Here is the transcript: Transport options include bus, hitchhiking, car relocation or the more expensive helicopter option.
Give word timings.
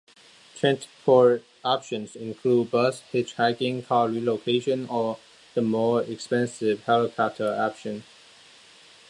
Transport 0.55 1.43
options 1.63 2.15
include 2.15 2.71
bus, 2.71 3.03
hitchhiking, 3.13 3.85
car 3.85 4.09
relocation 4.09 4.87
or 4.89 5.19
the 5.53 5.61
more 5.61 6.01
expensive 6.01 6.83
helicopter 6.85 7.53
option. 7.53 8.03